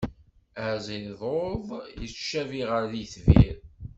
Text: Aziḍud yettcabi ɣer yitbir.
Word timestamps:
Aziḍud 0.67 1.65
yettcabi 2.01 2.61
ɣer 2.71 2.85
yitbir. 2.99 3.57